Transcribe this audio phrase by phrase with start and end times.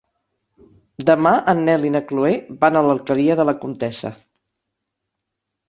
[1.09, 2.33] Demà en Nel i na Chloé
[2.65, 4.15] van a l'Alqueria de la Comtessa.